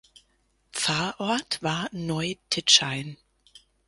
Pfarrort 0.71 1.61
war 1.61 1.87
Neutitschein. 1.91 3.17